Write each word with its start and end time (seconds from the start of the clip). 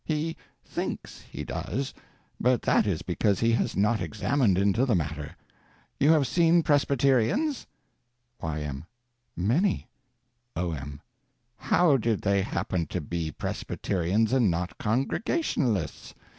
He 0.03 0.35
_thinks 0.67 1.21
_he 1.31 1.45
does, 1.45 1.93
but 2.39 2.63
that 2.63 2.87
is 2.87 3.03
because 3.03 3.39
he 3.39 3.51
has 3.51 3.77
not 3.77 4.01
examined 4.01 4.57
into 4.57 4.83
the 4.83 4.95
matter. 4.95 5.35
You 5.99 6.09
have 6.09 6.25
seen 6.25 6.63
Presbyterians? 6.63 7.67
Y.M. 8.41 8.85
Many. 9.37 9.87
O.M. 10.55 11.01
How 11.55 11.97
did 11.97 12.23
they 12.23 12.41
happen 12.41 12.87
to 12.87 12.99
be 12.99 13.29
Presbyterians 13.29 14.33
and 14.33 14.49
not 14.49 14.75
Congregationalists? 14.79 16.15